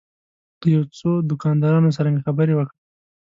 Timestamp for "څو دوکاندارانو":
0.97-1.89